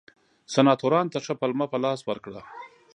سناتورانو 0.53 1.11
ته 1.13 1.19
ښه 1.25 1.33
پلمه 1.41 1.65
په 1.71 1.77
لاس 1.83 1.99
ورکړه. 2.09 2.41